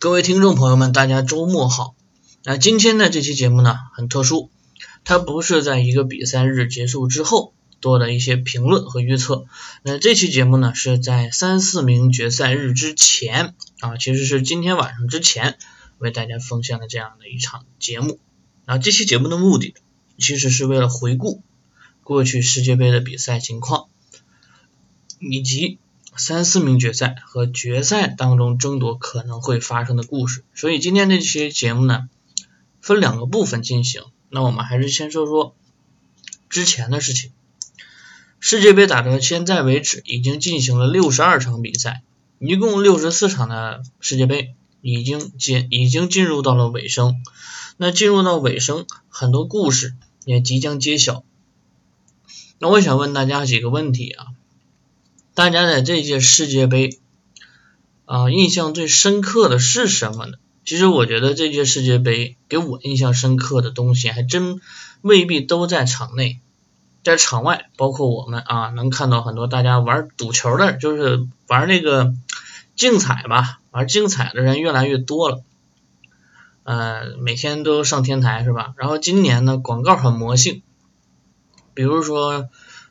[0.00, 1.96] 各位听众朋友们，大家周末好。
[2.44, 4.48] 那今天的这期节目呢，很特殊，
[5.02, 9.46] 它不是在一个比赛日结束之后多的一些评论和预测。
[9.82, 15.58] 那这期节目呢，是在三四名决赛日之前啊，其实是今天晚上之前
[15.98, 18.20] 为大家奉献的这样的一场节目。
[18.66, 19.74] 那这期节目的目的，
[20.16, 21.42] 其实是为了回顾
[22.04, 23.88] 过去世界杯的比赛情况，
[25.18, 25.78] 以及。
[26.18, 32.08] 三四名决赛和决赛当中争夺可能会发生的故事，所以今天这期节目呢，
[32.80, 34.02] 分两个部分进行。
[34.28, 35.54] 那我们还是先说说
[36.50, 37.30] 之前的事情。
[38.40, 42.02] 世界杯打到现在为止，已经进行了六十二场比赛，
[42.38, 47.22] 一共六十四场的世界杯已经进已经进入到了尾声。
[47.76, 51.22] 那进入到尾声，很多故事也即将揭晓。
[52.58, 54.26] 那我想问大家几个问题啊。
[55.38, 56.98] 大家在这届世界杯
[58.06, 60.32] 啊，印象最深刻的是什么呢？
[60.64, 64.60] 其实我觉得这届世界杯给我印象深刻的东西，还真
[65.00, 66.40] 未必都在场内，
[67.04, 72.14] 在场外，包括我们啊，能看到很多大家玩赌球的，就是玩那个
[72.74, 75.44] 竞彩吧，玩竞彩的人越来越多了，
[76.64, 78.74] 呃，每天都上天台是吧？
[78.76, 80.62] 然后今年呢，广告很魔性，
[81.74, 82.48] 比如说。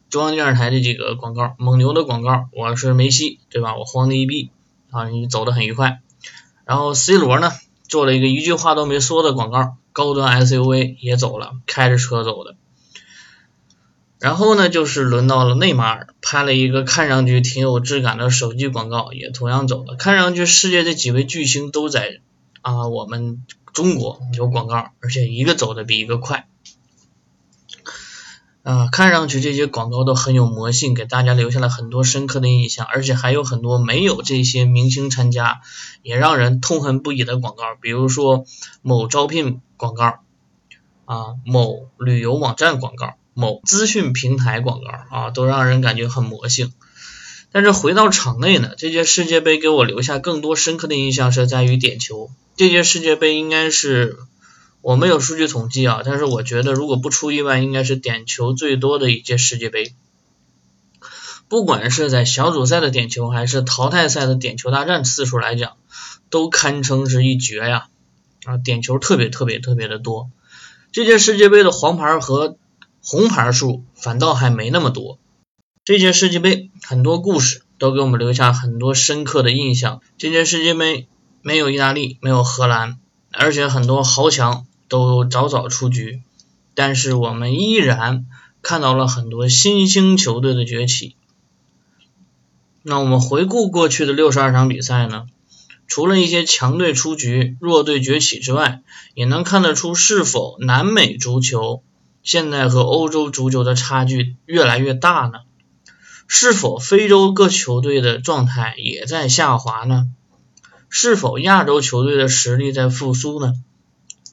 [0.09, 3.75] 中央电视台的几个广告，蒙牛的广告，我是梅西，对吧？
[3.75, 4.51] 我慌的一逼
[4.89, 5.99] 啊，你走的很愉快。
[6.63, 7.51] 然后 C 罗呢，
[7.89, 12.55] 做了一个一句话都没说的广告，高端 SUV 也走了，开着车走的。
[14.19, 19.95] 然后呢，就是轮到了内马尔，拍了一个看上去挺有质感的手机广告，也同样走了。
[19.95, 22.21] 看上去世界这几位巨星都在
[22.61, 26.47] 啊，我们中国有广告，而且一个走的比一个快。
[28.67, 35.61] 啊，看上去这些广告都很有魔性，给大家留下了很多深刻的印象，而且还有很多没有这些明星参加，
[36.03, 38.43] 也让人痛恨不已的广告，比如说
[38.81, 40.19] 某招聘广告
[41.05, 46.73] 啊，某旅游网站广告，某资讯平台广告啊，都让人感觉很魔性。
[47.53, 54.17] 但是回到场内呢，这届世界杯给我留下更多深刻的印象是在于点球，这届世界杯应该是。
[54.81, 59.93] 我没有数据统计啊，但是我觉得如果不出意外，应该是点球最多的一届世界杯。
[61.49, 65.77] 不管是在小组赛的点球，还是淘汰赛的点球大战次数来讲，
[66.29, 67.87] 都堪称是一绝呀！
[68.45, 70.29] 啊，点球特别特别特别的多。
[70.91, 72.57] 这届世界杯的黄牌和
[73.01, 75.19] 红牌数反倒还没那么多。
[75.85, 80.01] 这届世界杯很多故事都给我们留下很多深刻的印象。
[80.17, 81.07] 这届世界杯
[81.41, 82.99] 没有意大利，没有荷兰，
[83.37, 84.65] 而且很多豪强。
[84.89, 86.21] 都早早出局，
[86.73, 88.25] 但是我们依然
[88.61, 91.17] 看到了很多新兴球队的崛起。
[92.83, 95.25] 那我们回顾过去的六十二场比赛呢？
[95.87, 98.81] 除了一些强队出局、弱队崛起之外，
[99.13, 101.83] 也能看得出是否南美足球
[102.23, 105.39] 现在和欧洲足球的差距越来越大呢？
[106.27, 110.07] 是否非洲各球队的状态也在下滑呢？
[110.89, 113.53] 是否亚洲球队的实力在复苏呢？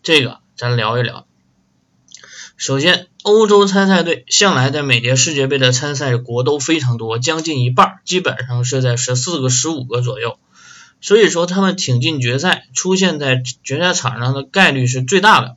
[0.03, 0.39] 这个。
[0.57, 1.27] 咱聊一聊。
[2.57, 10.39] 首先，欧洲参赛队向来在每届世界杯的参赛国都非常多，将近一半，基本上是在十四个、十五个左右。
[11.01, 15.57] 所以说，他们挺进决赛、出现在决赛场上的概率是最大的。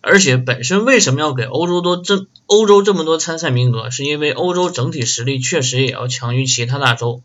[0.00, 3.90] 而且，本身为什么要给欧洲多这欧洲这么多参赛名额？
[3.90, 7.22] 是因为欧洲整体实力确实也要强于其他大洲。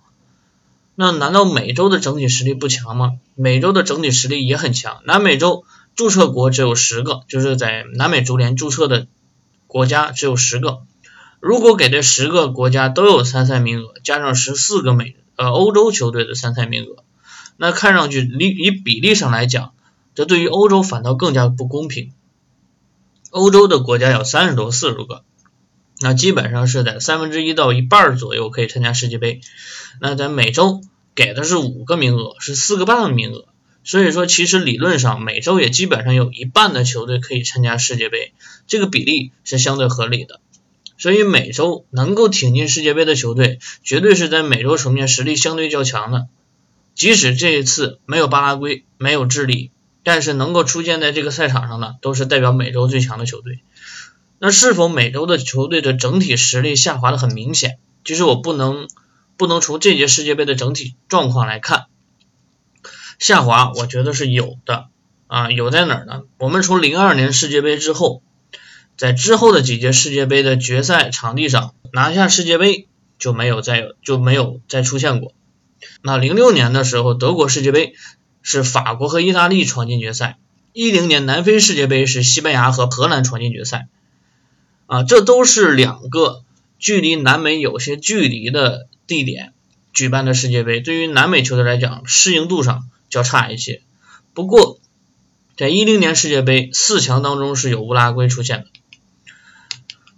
[1.02, 3.14] 那难道美洲的整体实力不强吗？
[3.34, 5.64] 美洲的整体实力也很强，南美洲。
[5.96, 9.08] 注册国只有十个，就是在南美足联注册的
[9.66, 10.82] 国家只有十个。
[11.40, 17.06] 如果给这十个国家都有参赛名额，加上十四个美呃欧洲球队的参赛名额，
[17.56, 19.72] 那看上去以以比例上来讲，
[20.16, 22.12] 这对于欧洲反倒更加不公平。
[23.30, 25.24] 欧洲的国家有三十多四十个，
[26.00, 29.42] 那基本上是在三分之一到一半左右可以参加世界杯。
[30.00, 30.82] 那在美洲
[31.16, 33.46] 给的是五个名额，是四个半的名额。
[33.84, 38.34] 所以说，其实理论上，美洲也基本上有一半的球队可以参加世界杯，
[38.68, 40.41] 这个比例是相对合理的。
[40.97, 46.28] 所以，美洲能够挺进世界杯的球队，绝对是在美洲层面实力相对较强的。
[46.94, 49.72] 即使这一次没有巴拉圭，没有智利，
[50.03, 53.59] 但是能够出现在这个赛场上的，都是代表美洲最强的球队。
[54.40, 57.78] 那是否美洲的球队的整体实力下滑的很明显？
[58.06, 58.88] 其实我不能
[59.38, 61.88] 不能从这届世界杯的整体状况来看。
[63.20, 64.88] 下滑，我觉得是有的
[65.28, 66.24] 啊，有在哪儿呢？
[66.38, 68.24] 我们从零二年世界杯之后，
[68.96, 72.88] 在之后的几届世界杯的决赛场地上拿下世界杯
[73.18, 75.34] 就没有再有就没有再出现过。
[76.02, 77.94] 那零六年的时候，德国世界杯
[78.42, 80.38] 是法国和意大利闯进决赛，
[80.72, 83.90] 一零年南非世界杯是西班牙和荷兰闯进决赛，
[84.90, 86.41] 啊，这都是两个
[86.80, 89.53] 距离南美有些距离的地点
[89.94, 93.84] 举办的世界杯，对于南美球队来讲，适应度上较差一些。
[94.34, 94.80] 不过，
[95.56, 98.66] 在一零年世界杯四强当中是有乌拉圭出现的。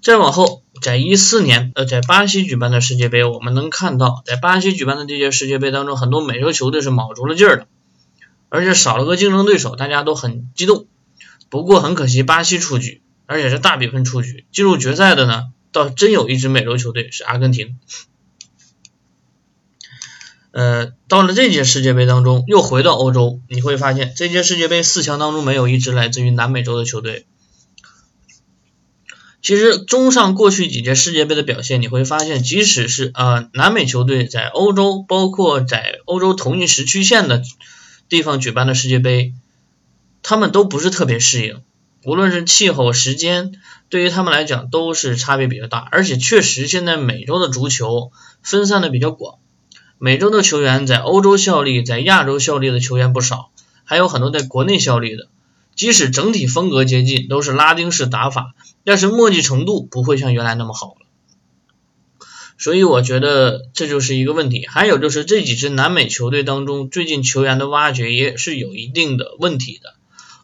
[0.02, 7.68] 再往后，在一四年，呃，在巴西举办的世界杯，我们能看到，在巴西举办的这届世界杯当中，很多美洲球队是卯足了劲儿的，
[8.48, 10.86] 而且少了个竞争对手，大家都很激动。
[11.50, 14.46] 不过很可惜，巴西出局，而且是大比分出局。
[14.52, 17.78] 进入决赛的呢，倒真有一支美洲球队是阿根廷。
[20.52, 27.26] 呃，到了这届世界杯当中，又回到欧洲，你会发现这届世界杯四强当中没有一支来自于南美洲的球队。
[29.42, 37.42] 其实，综上过去几届世界杯的表现，你会发现，即使是呃南美球队在欧洲，包括在欧洲同一时区线的
[38.10, 39.34] 地方举办的世界杯，
[40.22, 41.62] 他们都不是特别适应。
[42.04, 43.54] 无论是气候、时间，
[43.90, 45.88] 对于他们来讲都是差别比较大。
[45.92, 48.12] 而且，确实现在美洲的足球
[48.42, 49.40] 分散的比较广，
[50.00, 53.52] 美洲的球员在欧洲效力，在亚洲效力的球员不少，
[53.84, 55.28] 还有很多在国内效力的。
[55.76, 58.54] 即使整体风格接近，都是拉丁式打法，
[58.84, 61.06] 但是默契程度不会像原来那么好了。
[62.58, 64.68] 所以我觉得这就是一个问题。
[64.68, 69.96] 还有就是这几支南美球队当中，最近球员的挖掘也是有一定的问题的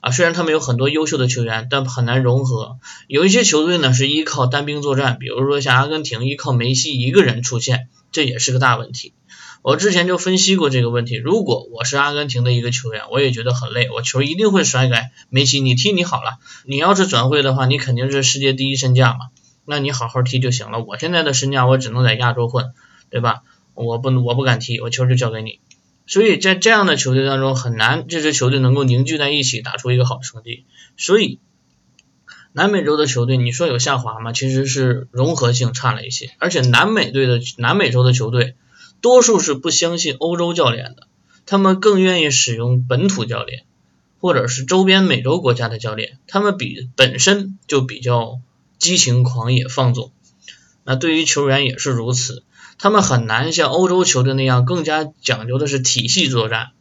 [0.02, 0.12] 啊。
[0.12, 2.78] 虽然他们有很多优秀的球员，但很难融合。
[3.08, 9.14] 有一些球队呢是依靠单兵作战，比如说像阿根廷依靠梅西一个人出现，这也是个大问题。
[9.64, 11.16] 我之前就分析过这个问题。
[11.16, 14.96] 如果我是阿根廷的一个球员，我也觉得很累，我球一定会甩给
[15.30, 15.60] 梅西。
[15.60, 19.28] 你踢你好了，你要是转会的话，你肯定是世界第一身价嘛，
[19.66, 20.82] 那你好好踢就行了。
[20.84, 22.72] 我现在的身价，我只能在亚洲混，
[23.10, 23.42] 对吧？
[23.74, 25.60] 我不我不敢踢，我球就交给你。
[26.08, 30.66] 所以在这样的球队当中，很难这支球队能够凝聚在一起，打出一个好成绩。
[30.96, 31.40] 所以
[32.54, 34.32] 南美洲的球队，你说有下滑吗？
[34.32, 38.56] 其实是融合性差了一些，而且南美队的南美洲的球队。
[39.00, 41.08] 多数是不相信欧洲教练的，
[41.46, 43.66] 他们更愿意使用本土教练，
[44.20, 48.40] 或者是周边美洲国家的教练，他们比本身就比较
[48.80, 50.12] 激情狂野放纵。
[50.84, 52.44] 那对于球员也是如此，
[52.78, 56.72] 他们很难像欧洲球队那样更加讲究的是体系作战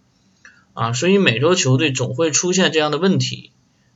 [0.75, 3.51] 啊，所以美洲球队总会出现这样的问题，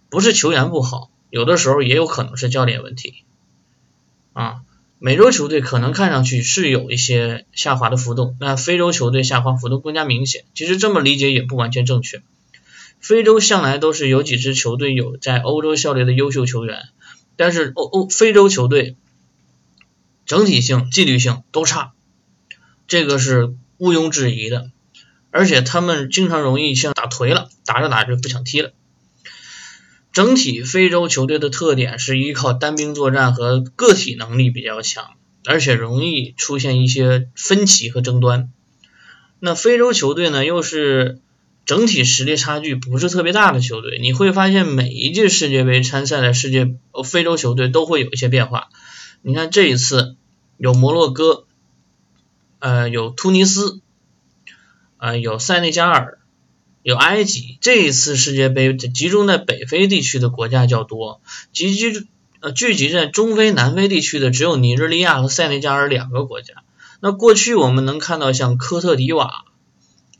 [0.09, 3.25] 不是球员不好，有的时候也有可能是教练问题
[4.33, 4.63] 啊。
[5.03, 10.45] 美洲球队可能看上去是有一些下滑的浮动，那非洲球队下滑浮动更加明显。
[10.53, 12.23] 其实这么理解也不完全正确。
[13.01, 16.91] 非洲向来都是有几支球队有在欧洲效力的优秀球员，
[17.37, 18.95] 但是欧欧非洲球队
[20.31, 21.91] 整体性、纪律性都差，
[22.87, 24.71] 这个是毋庸置疑的。
[25.33, 28.71] 而且他们经常容易像打颓了，打着打着不想踢了。
[30.13, 38.53] 整体非洲球队的特点是依靠单兵作战和个体能力比较强，而且容易出现一些分歧和争端。
[39.41, 41.19] 那非洲球队呢，又是
[41.67, 43.99] 整体实力差距不是特别大的球队。
[44.01, 46.73] 你会发现每一届世界杯参赛的世界
[47.05, 48.69] 非洲球队都会有一些变化。
[49.23, 50.17] 你看这一次
[50.61, 51.47] 有摩洛哥，
[52.59, 53.81] 呃，有突尼斯，
[54.99, 56.19] 呃，有塞内加尔。
[56.83, 62.07] 有埃及，这一次世界杯集中在北非地区的国家较多，集聚
[62.41, 66.63] 呃聚集在中非、南非地区的只有尼日利亚和塞内加尔两个国家。
[67.01, 69.45] 那过去我们能看到像科特迪瓦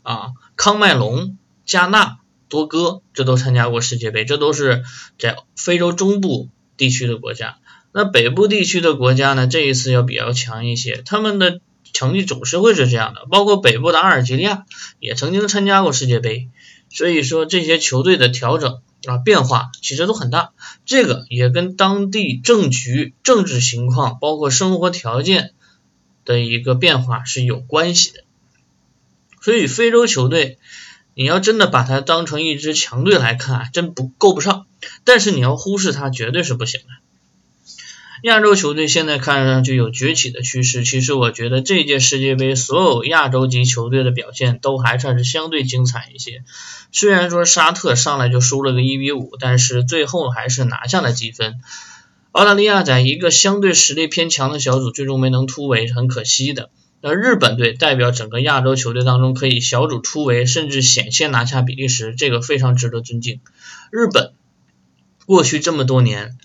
[0.01, 2.17] 啊、康麦隆、加纳、
[2.49, 4.83] 多哥，这都参加过世界杯，这都是
[5.19, 7.57] 在非洲中部地区的国家。
[7.93, 11.59] 那北部地区的国家呢，这一次要比较强一些，他们的。
[11.93, 14.63] 成绩总是会是这样的，包括北部的阿尔及利亚
[15.01, 16.47] 也曾经参加过世界杯，
[16.89, 20.51] 所以说这些球队的调整啊变化其实都很大，
[20.85, 25.51] 这个也跟当地政局、政治情况，包括生活条件
[26.23, 28.23] 的一个变化是有关系的。
[29.41, 30.59] 所以非洲球队
[31.13, 34.65] 你要真的把它当成一支强队来看，真不够不上，
[35.03, 36.87] 但是你要忽视它绝对是不行的。
[38.21, 46.43] 亚洲球队现在看上去有崛起的趋势，其实我觉得这届世界杯所有亚洲级球队的表现都还算是相对精彩一些。
[46.91, 51.61] 虽然说沙特上来就输了个一比五，但是最后还是拿下了积分。
[52.31, 56.69] 澳大利亚在一个相对实力偏强的小组最终没能突围，很可惜的。
[57.01, 63.39] 那日本队代表整个亚洲球队当中可以小组突围，甚至险些拿下比利时，这个非常值得尊敬。
[63.89, 64.33] 日本
[65.25, 66.37] 过去这么多年。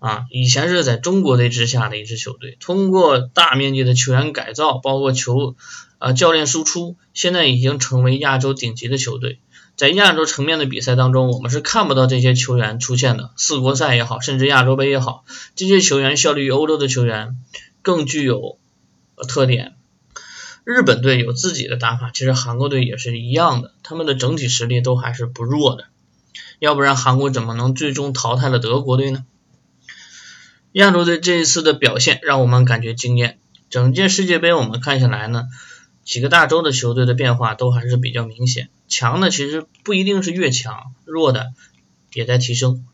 [0.00, 5.54] 啊，以前是在中国队之下的一支球队，通过大面积的球员改造，包括球
[5.98, 9.38] 啊教练输出，现在已经成为亚洲顶级的球队。
[9.76, 17.36] 在亚洲层面的比赛当中，我们是看不到这些球员出现的，四国赛也好，甚至亚洲杯也好，这些球员效力于欧洲的球员
[17.82, 18.58] 更具有
[19.28, 19.74] 特点。
[20.64, 25.84] 日本队有自己的打法，其实韩国队也是一样的，他们的整体实力都还是不弱的，
[26.58, 29.24] 要不然韩国怎么能最终淘汰了德国队呢？
[30.72, 33.38] 亚洲队这一次的表现让我们感觉惊艳，
[33.70, 35.48] 整届世界杯我们看下来呢。
[36.04, 41.52] 几个大洲的球队的变化都还是比较明显，强的其实不一定是越强，弱的
[42.12, 42.84] 也在提升。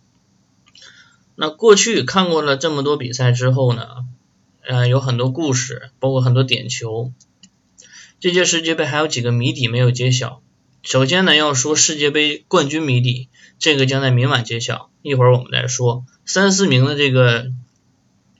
[1.35, 3.87] 那过去看过了这么多比赛之后呢，
[4.67, 7.13] 呃，有很多故事，包括很多点球。
[8.21, 10.41] 这届世界杯还有几个谜底没有揭晓。
[10.83, 13.29] 首先呢，要说世界杯冠军谜底，
[13.59, 16.05] 这个将在明晚揭晓，一会儿我们再说。
[16.25, 17.51] 三四名的这个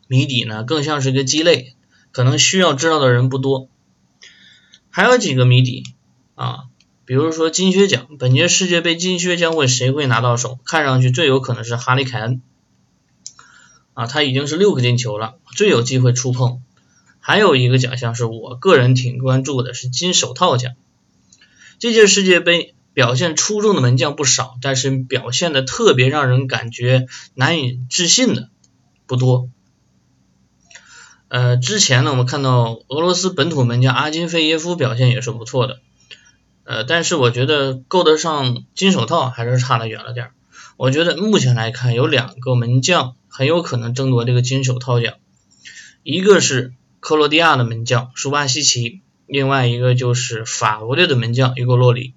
[0.07, 1.75] 谜底呢，更像是一个鸡肋，
[2.13, 3.69] 可能需要知道的人不多。
[4.91, 5.85] 还有几个谜底
[6.35, 6.65] 啊，
[7.05, 10.59] 比如说金靴奖，本届世界杯金靴将会谁会拿到手？
[10.65, 12.41] 看上去最有可能是哈利凯恩
[13.95, 16.63] 啊，他已经是六个进球了，最有机会触碰。
[17.19, 20.75] 还有一个奖项是我个人挺关注的，是金手套奖。
[21.79, 28.49] 这届世界杯表现出众的门将不少，但是表现的特别让人感觉难以置信的
[29.07, 29.51] 不多。
[31.29, 35.81] 呃，之前呢，我们看到俄罗斯本土门将阿金费耶夫表现也是不错的，
[36.63, 40.33] 呃，但是我觉得够得上金手套还是差得远了点儿。
[40.77, 45.15] 我觉得目前来看，有两个门将很有可能争夺这个金手套奖，
[46.05, 52.15] 一个是克罗地亚的门将舒巴西奇，另外一个就是法国队的门将于格洛里。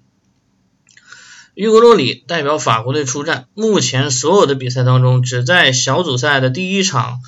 [1.54, 7.18] 于格洛里代表法国队出战，目前所有的比赛当中，只在小组赛的第一场。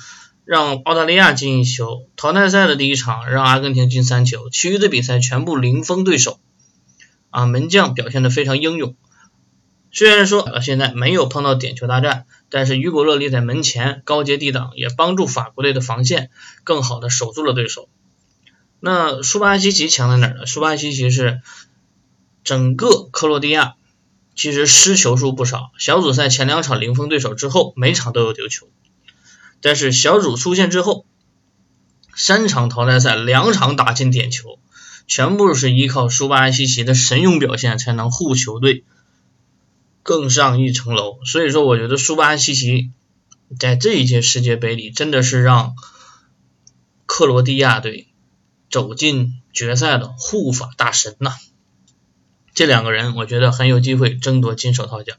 [0.45, 6.39] 让澳大利亚进一球，淘汰赛的第一场让阿根廷进三球，其余的比赛全部零封对手。
[7.29, 8.95] 啊，门将表现的非常英勇。
[9.91, 16.29] 虽然说现在没有碰到点球大战，但是于果勒利在门前高接低挡，也帮助法国队的防线
[16.63, 17.87] 更好的守住了对手。
[18.79, 20.45] 那舒巴西奇强在哪儿呢？
[20.45, 21.41] 舒巴西奇是
[22.43, 23.75] 整个克罗地亚
[24.35, 28.67] 其实失球数不少，小组赛前两场零封对手之后，每场都有丢球。
[29.63, 31.05] 但是小组出线之后，
[32.13, 34.59] 三场淘汰赛两场打进点球，
[35.07, 38.83] 全部是依靠舒巴西奇的神勇表现才能护球队
[40.03, 41.23] 更上一层楼。
[41.25, 42.91] 所以说，我觉得舒巴西奇
[43.57, 45.75] 在这一届世界杯里真的是让
[47.05, 48.09] 克罗地亚队
[48.69, 51.33] 走进决赛的护法大神呐。
[52.53, 55.15] 这两个人我觉得很有机会争夺金手套奖。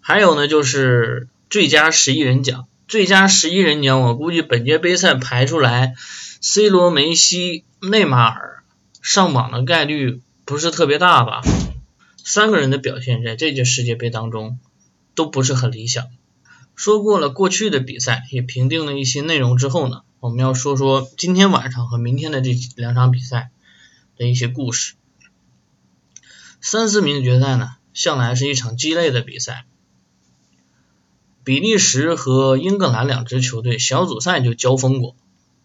[0.00, 2.66] 还有呢，就是最佳十一人奖。
[2.92, 5.94] 最佳十一人奖，我估计本届杯赛排出来
[6.42, 8.64] ，C 罗、梅西、内马尔
[9.00, 11.40] 上榜的概率不是特别大吧？
[12.22, 14.58] 三个人的表现在这届世界杯当中
[15.14, 16.04] 都不是很理想。
[16.74, 23.48] 说过了过去的比赛，也评定了一些内容之后呢，我们要说说今天晚上和明天的这两场比赛
[24.18, 24.96] 的一些故事。
[26.60, 29.64] 三四名决赛呢，向来是一场鸡肋的比赛。
[31.44, 35.16] 比利时和英格兰两支球队小组赛就交锋过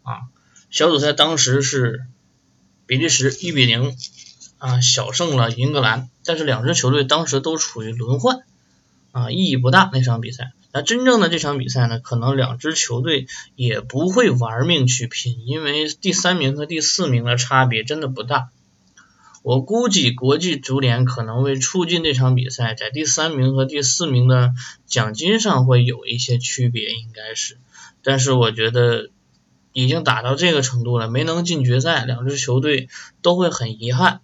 [0.04, 0.22] 啊，
[0.70, 2.06] 小组赛当时是
[2.86, 3.96] 比利时一比零
[4.58, 8.44] 啊小胜了英格兰，但是两支球队当时都处于轮换
[9.12, 10.52] 啊，意义不大那场比赛。
[10.74, 18.50] 那真正的这场比赛呢，可能两支球队也不会玩命去拼，因为第三名和第四名的差别真的不大。
[19.44, 24.54] 我估计国际足联可能为促进这场比赛，在第三名和第四名的
[24.86, 27.58] 奖金上会有一些区别，应该是。
[28.04, 29.10] 但是我觉得
[29.74, 32.90] 已经打到这个程度了，没能进决赛，两支球队
[33.22, 34.22] 都会很遗憾。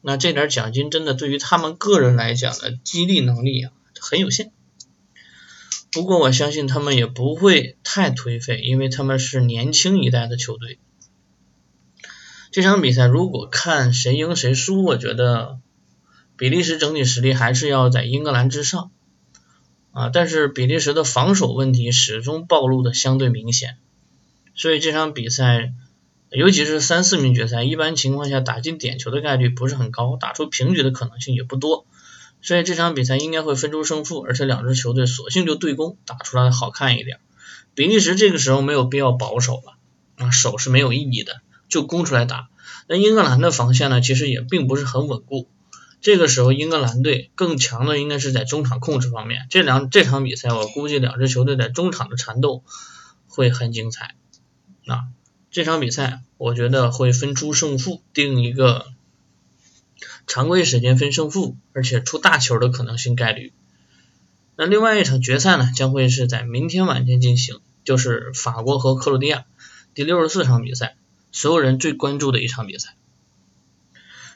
[0.00, 4.52] 那这点奖金真的对于他们个人来讲的激励能力啊很有限。
[5.90, 10.78] 不过我相信他们也不会太颓废，因为他们是年轻一代的球队。
[12.56, 15.58] 这场比赛如果看谁赢谁输，我觉得
[16.38, 18.92] 比利时整体实力还是要在英格兰之上
[19.92, 23.76] 啊，但是比利时的防守问题始终暴露的相对明显，
[24.54, 25.74] 所以这场比赛，
[26.30, 31.84] 尤其是三四名决赛，一般情况下打进点球的概率不是很高，打出平局的可能性也不多，
[32.40, 37.20] 所以这场比赛应该会分出胜负，而且两支球队索性就对攻，打出来好看一点。
[37.74, 39.76] 比利时这个时候没有必要保守了
[40.24, 41.42] 啊，守是没有意义的。
[41.68, 42.48] 就攻出来打，
[42.88, 45.48] 那英格兰的防线呢，其实也并不是很稳固。
[46.00, 49.46] 这个时候英格兰队更强的应该是在中场控制方面。
[49.50, 52.62] 这两这场比赛我估计两支球队在中场的缠斗
[53.26, 54.14] 会很精彩
[54.86, 55.08] 啊！
[55.50, 58.86] 这场比赛我觉得会分出胜负，定一个
[60.26, 63.52] 常规时间分胜负，而且出大球的可能性概率。
[64.54, 69.44] 那另外一场决赛呢，将会是在明天晚间进行，就是法国和克罗地亚
[69.94, 70.96] 第六十四场比赛，
[71.36, 72.96] 所有人最关注的一场比赛。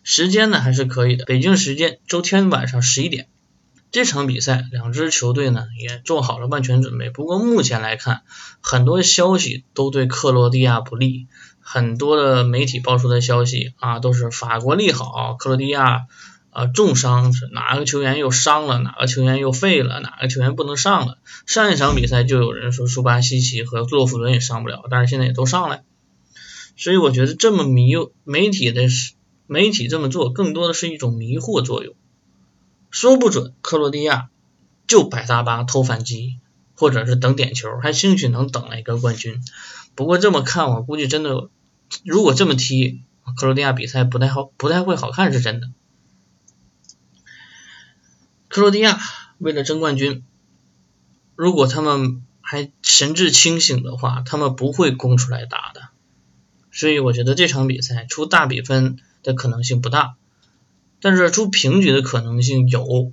[0.02, 3.26] 时间呢还是可以的，北京时间周天晚上十一点，
[3.90, 7.08] 这场比赛两支球队呢也做好了万全准备。
[7.08, 8.20] 不过目前来看，
[8.60, 11.26] 很多消息都对克罗地亚不利，
[11.58, 16.06] 很多的媒体爆出的消息啊都是法国利好，克罗地亚
[16.50, 21.16] 啊重伤，哪个球员又伤了，哪个球员又废了，哪个球员不能上了。
[21.46, 25.80] 上一场比赛就有人说舒巴西奇和洛夫伦也上不了，但是现在也都上了，
[26.80, 27.92] 所以我觉得这么迷
[28.24, 28.88] 媒体的。
[29.52, 31.96] 媒体这么做更多的是一种迷惑作用，
[32.88, 34.30] 说不准克罗地亚
[34.86, 36.38] 就摆大巴偷反击，
[36.76, 39.42] 或者是等点球，还兴许能等来一个冠军。
[39.96, 41.50] 不过这么看，我估计真的，
[42.04, 43.02] 如果这么踢，
[43.36, 45.72] 克罗地亚比赛不太好，不太会好看，是真的。
[48.46, 49.00] 克罗地亚
[49.38, 50.22] 为了争冠军，
[51.34, 55.89] 如果他们还神志清醒的话，他们不会攻出来打的。
[56.70, 58.98] 所以我觉得这场比赛出大比分。
[59.22, 60.14] 的可能性不大，
[61.02, 63.12] 但是出平局的可能性有，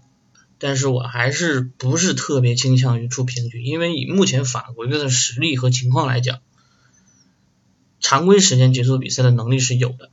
[0.57, 6.39] 但是我还是不是特别倾向于出平局，因为以目前法国队的实力和情况来讲，
[7.99, 10.09] 常规时间结束比赛的能力是有的，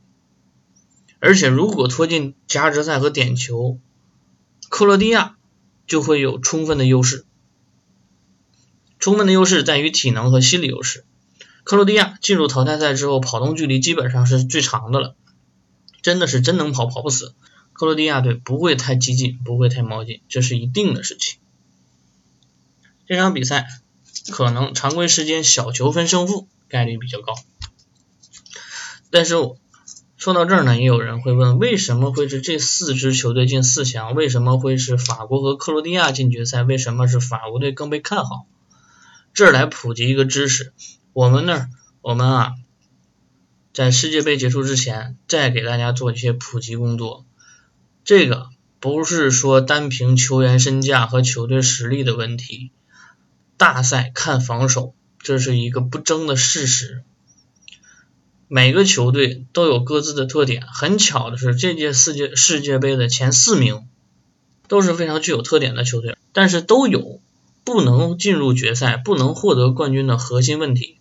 [1.19, 3.79] 而且如果拖进加时赛和点球，
[4.67, 5.37] 克罗地亚
[5.87, 7.23] 就会有充分的优势，
[8.99, 11.05] 充分的优势在于体能和心理优势，
[11.65, 15.15] 克罗地亚进入淘汰赛之后，跑动距离基本上是最长的了。
[16.03, 17.33] 真的是真能跑，跑不死。
[17.73, 21.39] 克罗地亚队不会太激进，不会太冒进，这是一定的事情。
[23.07, 23.67] 这场比赛
[24.31, 27.33] 可能常规时间小球分胜负概率比较高。
[29.09, 29.33] 但是
[30.17, 34.13] 说到这儿呢，也有人会问，为什么会是这四支球队进四强？
[34.13, 36.61] 为什么会是法国和克罗地亚进决赛？
[36.61, 38.45] 为什么是法国队更被看好？
[39.33, 40.71] 这儿来普及一个知识，
[41.15, 41.69] 我们那儿
[42.01, 42.55] 我们啊。
[43.71, 47.25] 在世界杯结束之前，再给大家做一些普及工作。
[48.03, 48.49] 这个
[48.81, 52.71] 不是说单凭球员身价和球队实力的问题，
[53.55, 57.01] 大赛看防守，这是一个不争的事实。
[58.49, 60.67] 每个球队都有各自的特点。
[60.67, 63.87] 很巧的是，这届世界世界杯的前四名
[64.67, 67.21] 都是非常具有特点的球队，但是都有
[67.63, 70.99] 不能进入决赛、不能获得冠军的核心问题。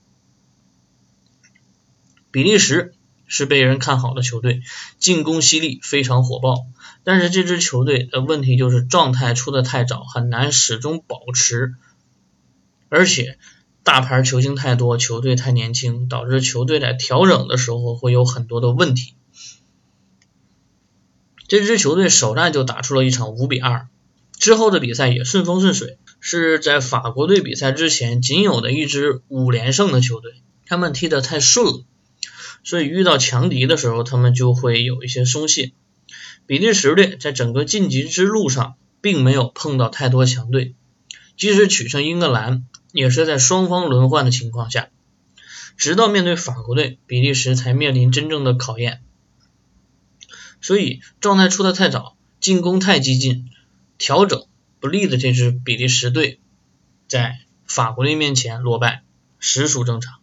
[2.35, 2.95] 比利时
[3.29, 4.63] 是被人看好的球队，
[4.99, 6.67] 进攻犀利，非常火爆。
[7.05, 11.75] 但是这支球队的问题就是状态出的太早，很难始终保持。
[12.89, 13.39] 而且
[13.85, 19.15] 大牌球星太多，球队太年轻，导致球队在调整的时候会有很多的问题。
[21.47, 23.87] 这支球队首战就打出了一场五比二，
[24.33, 30.33] 之后的比赛也顺风顺水，是在法国队比赛之前仅有的一支五连胜的球队。
[30.67, 31.85] 他们踢得太顺了。
[32.65, 35.73] 所以遇到强敌的时候，他们就会有一些松懈。
[36.47, 40.75] 比利时队在整个晋级之路上，并没有碰到太多强队，
[41.37, 44.89] 即使取胜英格兰，也是在双方轮换的情况下。
[45.77, 49.03] 直到面对法国队，比利时才面临真正的考验。
[50.61, 53.51] 所以状态出的太早，进攻太激进，
[53.99, 54.47] 调整
[54.81, 56.41] 不利的这支比利时队，
[57.09, 59.03] 在法国队面前落败，
[59.39, 60.15] 实属正常。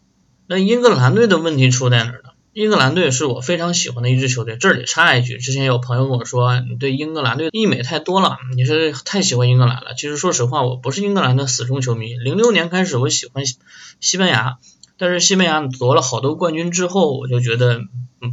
[0.47, 2.30] 那英格兰队的问题出在哪儿呢？
[2.53, 4.57] 英格兰队是我非常喜欢的一支球队。
[4.57, 9.93] 这里插一句，之前有朋友跟我说，你对英格兰队溢美太多了，你是太喜欢英格兰了。
[9.95, 12.13] 其实说实话，我不是英格兰的死忠球迷。
[12.13, 13.45] 零六年开始，我喜欢
[14.01, 14.57] 西班牙，
[14.97, 17.83] 但是西班牙夺了好多冠军之后，我就觉得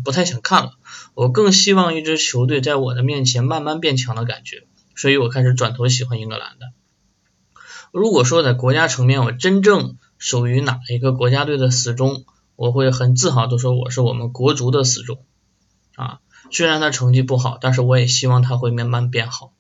[0.05, 0.73] 不太想看了。
[1.15, 4.65] 我更希望一支球队在我的面前慢慢变强的感觉，
[4.97, 6.73] 所以我开始转头喜欢英格兰的。
[7.93, 12.25] 如果说在国家层面，我真正属于哪一个国家队的死忠？
[12.59, 15.25] 我会很自豪的说，我是我们国足的死忠
[15.95, 16.19] 啊！
[16.51, 19.53] 虽然他成绩不好，但是我也希望他会慢慢变好。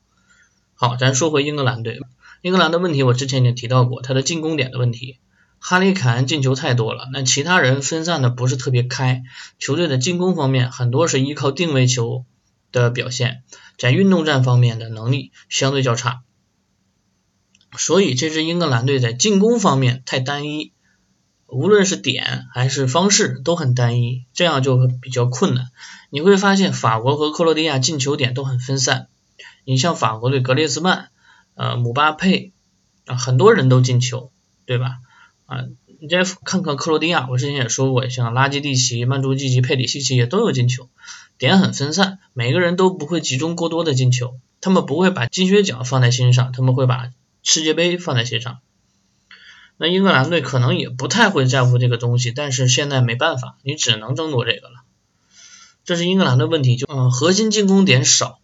[0.74, 2.00] 好，咱说回英格兰队，
[2.42, 5.20] 英格兰的问题我之前已经提到过，他的进攻点的问题，
[5.60, 9.22] 哈里凯恩进球太多了，那其他人分散的不是特别开，
[9.60, 12.24] 球队的进攻方面很多是依靠定位球
[12.72, 13.44] 的表现，
[13.76, 16.22] 在运动战方面的能力相对较差，
[17.76, 20.72] 所以这支英格兰队在进攻方面太单一。
[21.48, 25.68] 无论是点还是方式都很单一，这样就比较困难。
[26.10, 29.08] 你会发现法国和克罗地亚进球点都很分散，
[29.64, 31.08] 你像法国队格列兹曼、
[31.54, 32.52] 呃姆巴佩
[33.06, 34.30] 啊，很多人都进球，
[34.66, 34.98] 对吧？
[35.46, 35.64] 啊，
[36.00, 40.90] 你再看看克罗地亚，我之前也说过，像拉基蒂奇、曼朱基奇、佩里西奇也都有进球，
[41.38, 47.10] 点很分散，每个人都不会集中过多的进球，他们不会把金靴奖放在心上，他们会把
[47.42, 48.58] 世界杯放在心上。
[49.80, 54.74] 那英格兰队可能也不太会在乎这个东西，但是现在没办法，你只能争夺这个了。
[55.84, 58.40] 这是英格兰的问题，就嗯，核心进攻点少，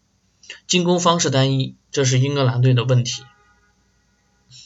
[0.68, 3.24] 进攻方式单一，这是英格兰队的问题。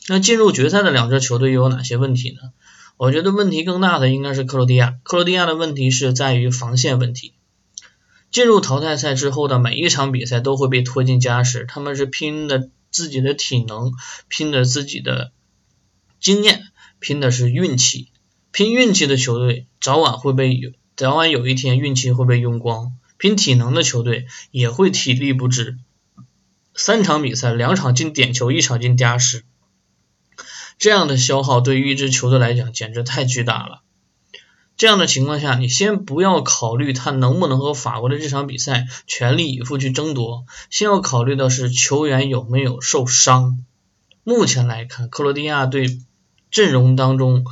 [0.09, 2.53] 那进入决赛的两支球队又有哪些问题呢？
[2.99, 4.97] 我觉得问题更大的应该是克罗地亚。
[5.03, 7.33] 克罗地亚的问题是在于防线问题。
[8.31, 13.93] 进入淘汰赛之后的每一场比赛都会被拖进加时，他们是拼的自己的体能，
[14.29, 15.33] 拼的自己的。
[16.21, 16.63] 经验
[16.99, 18.11] 拼的是运气，
[18.53, 22.93] 拼运气的球队早晚会被早晚有一天运气会被用光。
[23.21, 25.77] 拼体能的球队也会体力不支。
[26.77, 29.43] 三场比赛，两场进点球，一场进加时，
[30.79, 33.83] 这样的消耗对于一支球队来讲简直太巨大了。
[34.77, 43.65] 这样的情况下，你先不要考虑他能不能和法国的这场比赛全力以赴去争夺，先要考虑的是球员有没有受伤。
[44.23, 45.99] 目前来看，克罗地亚队。
[46.51, 47.45] 阵容当中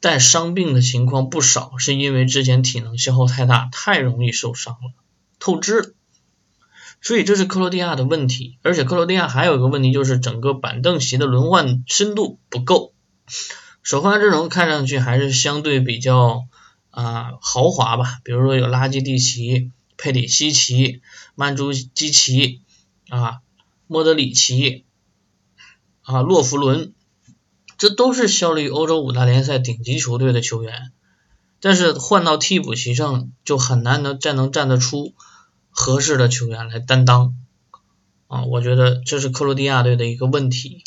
[0.00, 4.92] 带伤病的情况不少，是因为之前体能消耗太大，太容易受伤了，
[5.38, 5.90] 透支了。
[7.00, 12.94] 所以这是克罗地亚的问题，而且克罗地亚还有一个问题就是整个板凳席的轮换深度不够。
[13.82, 16.46] 首发阵容看上去还是相对比较
[16.90, 21.00] 啊豪华吧，比如说有拉基蒂奇、佩里西奇、
[21.34, 22.60] 曼朱基奇
[23.08, 23.40] 啊、
[23.86, 24.84] 莫德里奇
[26.02, 26.92] 啊、洛弗伦。
[27.82, 30.92] 这都是效力欧洲五大联赛顶级球队的球员，
[31.60, 35.16] 但是换到替补席上就很难能再能站得出
[35.68, 37.34] 合适的球员来担当
[38.28, 40.84] 啊，我觉得这是克罗地亚队的一个问题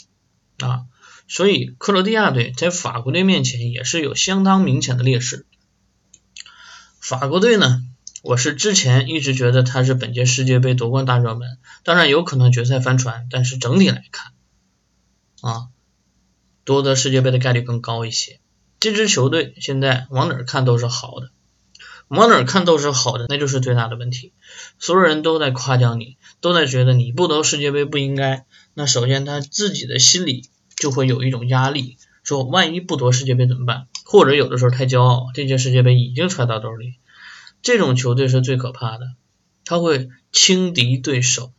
[0.60, 0.86] 啊，
[1.28, 5.46] 所以克罗地亚队在法国队面前也是有相当明显的劣势。
[7.02, 7.84] 法国队呢，
[8.24, 14.32] 我是之前一直觉得他是本届世界杯夺冠大热门，当然有可能决赛翻船，但是整体来看
[15.42, 15.68] 啊。
[16.66, 18.40] 夺得世界杯的概率更高一些。
[18.82, 21.30] 这支球队现在往哪儿看都是好的，
[22.10, 24.34] 往哪儿看都是好的，那就是最大的问题。
[24.78, 28.46] 所有人都在夸奖你，都在觉得你不得世界杯不应该。
[28.74, 33.88] 那首先他自己的心里就会有一种压力，说万一不夺世界杯怎么办？
[34.04, 36.96] 或者有的时候太骄傲，这届世界杯已经揣到兜里。
[37.62, 39.08] 这种球队是最可怕的，
[39.64, 41.52] 他会轻敌对手。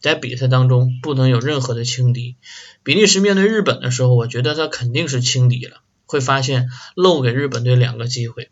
[0.00, 2.36] 在比赛当中不能有任何的轻敌。
[2.82, 8.50] 比利时面对日本的时候，我觉得他肯定是轻敌了，会发现漏给日本队两个机会。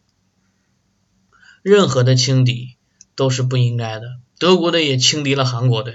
[1.62, 2.76] 任何的轻敌
[3.16, 4.18] 都是不应该的。
[4.38, 5.94] 德国队也轻敌了韩国队，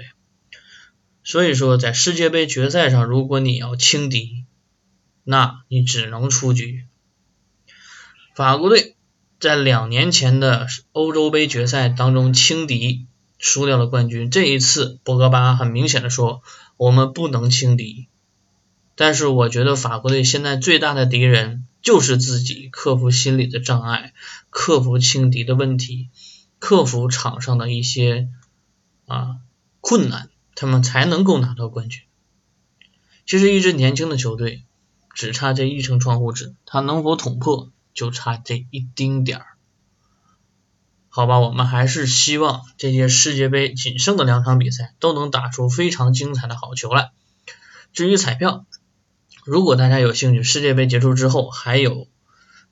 [1.22, 4.44] 所以说在世界杯决赛上，如果你要轻敌，
[5.22, 6.84] 那你只能出局。
[8.34, 8.96] 法国队
[9.40, 13.06] 在两年前的欧洲杯决赛当中轻敌。
[13.44, 14.30] 输掉了冠军。
[14.30, 16.42] 这一次，博格巴很明显的说
[16.78, 18.08] ：“我们不能轻敌。”
[18.96, 24.14] 但是，我觉得法国队现在最大的敌人就是自己，克服心理的障碍，
[24.48, 26.08] 克服轻敌的问题，
[26.58, 28.30] 克服场上的一些
[29.06, 29.36] 啊
[29.82, 32.00] 困难，他们才能够拿到冠军。
[33.26, 34.62] 其实，一支年轻的球队
[35.14, 39.53] 只差这一层窗户纸，他能否捅破，就差这一丁点儿。
[41.16, 47.12] 好吧，我们还是希望这届世界杯仅剩的两场比赛都能打出非常精彩的好球来。
[47.92, 48.66] 至于彩票，
[49.44, 52.08] 如果大家有兴趣，世界杯结束之后还有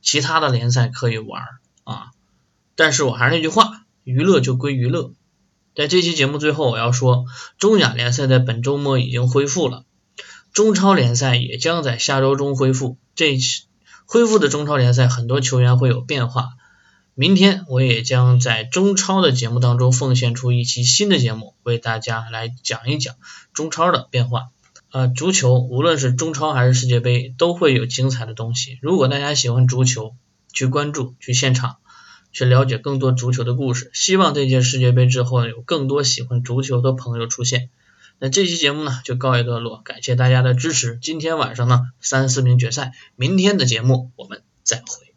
[0.00, 1.40] 其他的联赛可以玩
[1.84, 2.06] 啊。
[2.74, 5.12] 但是我还是那句话，娱乐就归娱乐。
[5.76, 7.26] 在这期节目最后，我要说，
[7.58, 9.84] 中甲联赛在本周末已经恢复了，
[10.52, 12.98] 中超联赛也将在下周中恢复。
[13.14, 13.66] 这期
[14.04, 16.54] 恢复的中超联赛，很多球员会有变化。
[17.14, 23.16] 明天我也将在中超的节目当中奉献出一期新的节目，为大家来讲一讲
[23.52, 24.48] 中超的变化。
[24.90, 28.78] 呃，足球无论是中超还是世界杯，都会有精彩的东西。
[28.80, 30.14] 如果大家喜欢足球，
[30.52, 31.76] 去关注，去现场，
[32.32, 33.90] 去了解更多足球的故事。
[33.92, 37.68] 希望这届世界杯之后有更多喜欢足球的朋友出现。
[38.18, 40.98] 那这期节目呢就告一段落，感谢大家的支持。
[41.02, 45.11] 今天晚上呢三四名决赛，明天的节目我们再会。